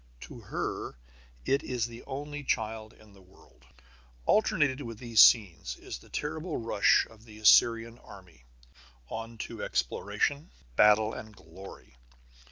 To 0.21 0.39
her 0.39 0.97
it 1.45 1.61
is 1.61 1.85
the 1.85 2.03
only 2.07 2.43
child 2.43 2.91
in 2.93 3.13
the 3.13 3.21
world. 3.21 3.63
Alternated 4.25 4.81
with 4.81 4.97
these 4.97 5.21
scenes 5.21 5.77
is 5.77 5.99
the 5.99 6.09
terrible 6.09 6.57
rush 6.57 7.05
of 7.07 7.23
the 7.25 7.37
Assyrian 7.37 7.99
army, 7.99 8.45
on 9.09 9.37
to 9.45 9.61
exploration, 9.63 10.49
battle, 10.75 11.13
and 11.13 11.35
glory. 11.35 11.97